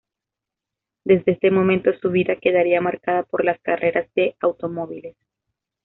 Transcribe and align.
Desde 1.05 1.33
este 1.33 1.51
momento 1.51 1.91
su 1.99 2.09
vida 2.09 2.35
quedaría 2.37 2.81
marcada 2.81 3.21
por 3.21 3.45
las 3.45 3.59
carreras 3.61 4.09
de 4.15 4.35
automóviles. 4.39 5.15